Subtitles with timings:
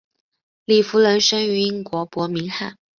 [0.65, 2.75] 李福仁生于英国伯明翰。